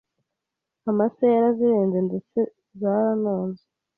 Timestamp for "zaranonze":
2.79-3.63